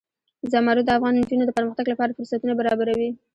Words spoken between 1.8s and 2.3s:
لپاره